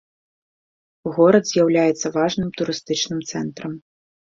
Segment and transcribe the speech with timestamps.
[1.17, 3.81] Горад з'яўляецца важным турыстычным цэнтрам.